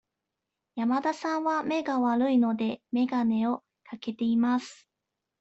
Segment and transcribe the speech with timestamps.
[0.73, 4.87] 山田さんは目が悪いので、眼鏡をかけています。